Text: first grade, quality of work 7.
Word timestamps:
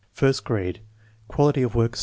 first 0.11 0.43
grade, 0.43 0.81
quality 1.27 1.61
of 1.61 1.75
work 1.75 1.95
7. 1.95 1.99